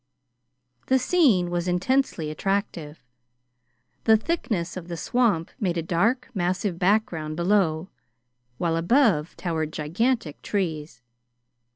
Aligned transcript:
The 0.87 0.97
scene 0.97 1.51
was 1.51 1.67
intensely 1.67 2.31
attractive. 2.31 3.03
The 4.05 4.17
thickness 4.17 4.75
of 4.75 4.87
the 4.87 4.97
swamp 4.97 5.51
made 5.59 5.77
a 5.77 5.83
dark, 5.83 6.29
massive 6.33 6.79
background 6.79 7.35
below, 7.35 7.91
while 8.57 8.77
above 8.77 9.37
towered 9.37 9.71
gigantic 9.71 10.41
trees. 10.41 11.03